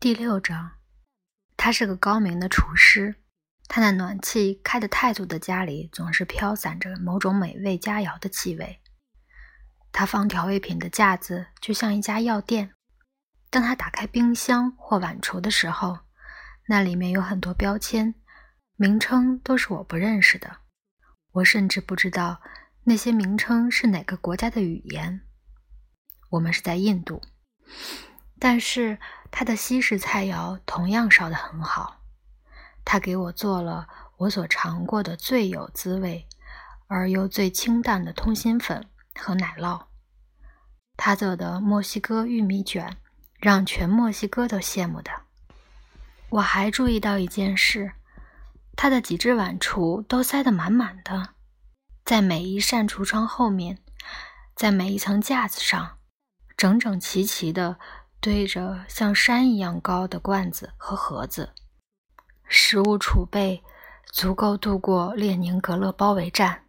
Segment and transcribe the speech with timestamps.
[0.00, 0.78] 第六章，
[1.56, 3.16] 他是个高明的厨师。
[3.66, 8.80] 他那暖气开得太足的家里，总是飘散着某种美味佳肴的气味。
[9.90, 12.76] 他放调味品的架子就像一家药店。
[13.50, 15.98] 当他打开冰箱或碗橱的时候，
[16.68, 18.14] 那里面有很多标签，
[18.76, 20.58] 名称都是我不认识的。
[21.32, 22.40] 我甚至不知道
[22.84, 25.22] 那些名称是哪个国家的语言。
[26.30, 27.20] 我们是在印度。
[28.40, 29.00] 但是
[29.30, 32.00] 他的西式菜肴同样烧得很好。
[32.84, 36.26] 他给我做了我所尝过的最有滋味
[36.86, 39.82] 而又最清淡的通心粉和奶酪。
[40.96, 42.96] 他做的墨西哥玉米卷
[43.38, 45.10] 让全墨西哥都羡慕的。
[46.30, 47.92] 我还注意到一件事：
[48.74, 51.34] 他的几只碗橱都塞得满满的，
[52.04, 53.78] 在每一扇橱窗后面，
[54.56, 55.98] 在每一层架子上，
[56.56, 57.78] 整整齐齐的。
[58.20, 61.50] 堆着像山一样高的罐子和盒子，
[62.48, 63.62] 食物储备
[64.12, 66.64] 足够度过列宁格勒包围战。